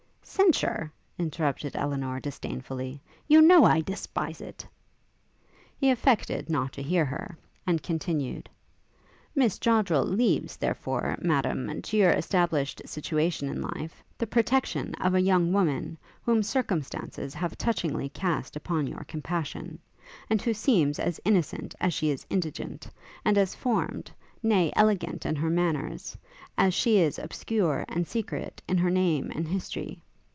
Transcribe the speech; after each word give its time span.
'Censure?' 0.23 0.89
interrupted 1.19 1.75
Elinor, 1.75 2.17
disdainfully, 2.19 3.01
'you 3.27 3.41
know 3.41 3.65
I 3.65 3.81
despise 3.81 4.39
it!' 4.39 4.65
He 5.77 5.89
affected 5.91 6.49
not 6.49 6.71
to 6.73 6.81
hear 6.81 7.03
her, 7.03 7.37
and 7.67 7.83
continued, 7.83 8.49
'Miss 9.35 9.59
Joddrel 9.59 10.05
leaves, 10.05 10.55
therefore, 10.55 11.17
Madam, 11.21 11.81
to 11.81 11.97
your 11.97 12.11
established 12.11 12.81
situation 12.85 13.49
in 13.49 13.61
life, 13.61 14.01
the 14.17 14.25
protection 14.25 14.95
of 14.95 15.13
a 15.13 15.19
young 15.21 15.51
person 15.51 15.97
whom 16.23 16.43
circumstances 16.43 17.33
have 17.33 17.57
touchingly 17.57 18.07
cast 18.07 18.55
upon 18.55 18.87
your 18.87 19.03
compassion, 19.03 19.79
and 20.29 20.41
who 20.41 20.53
seems 20.53 20.97
as 20.97 21.19
innocent 21.25 21.75
as 21.81 21.93
she 21.93 22.09
is 22.09 22.25
indigent, 22.29 22.87
and 23.25 23.37
as 23.37 23.53
formed, 23.53 24.09
nay 24.41 24.71
elegant 24.77 25.25
in 25.25 25.35
her 25.35 25.49
manners, 25.49 26.17
as 26.57 26.73
she 26.73 26.99
is 26.99 27.19
obscure 27.19 27.83
and 27.89 28.07
secret 28.07 28.61
in 28.65 28.77
her 28.77 28.89
name 28.89 29.29
and 29.35 29.47
history. 29.49 30.01